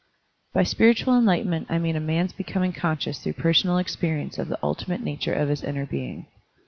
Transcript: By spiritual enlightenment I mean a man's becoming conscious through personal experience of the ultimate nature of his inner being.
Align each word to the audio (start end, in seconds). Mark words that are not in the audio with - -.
By 0.51 0.63
spiritual 0.63 1.15
enlightenment 1.15 1.67
I 1.69 1.77
mean 1.77 1.95
a 1.95 1.99
man's 1.99 2.33
becoming 2.33 2.73
conscious 2.73 3.19
through 3.19 3.33
personal 3.33 3.77
experience 3.77 4.39
of 4.39 4.47
the 4.47 4.57
ultimate 4.63 5.01
nature 5.01 5.33
of 5.35 5.49
his 5.49 5.63
inner 5.63 5.85
being. 5.85 6.25